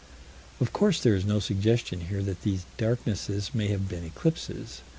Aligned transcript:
Of 0.59 0.73
course 0.73 0.99
there 0.99 1.13
is 1.15 1.25
no 1.25 1.39
suggestion 1.39 2.07
here 2.07 2.23
that 2.23 2.41
these 2.41 2.65
darknesses 2.75 3.53
may 3.53 3.67
have 3.67 3.87
been 3.87 4.03
eclipses. 4.03 4.81